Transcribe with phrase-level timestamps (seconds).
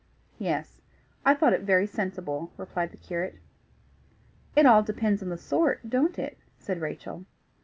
[0.39, 0.81] "Yes.
[1.23, 3.35] I thought it very sensible," replied the curate.
[4.55, 7.25] "It all depends on the sort, don't it?" said Rachel.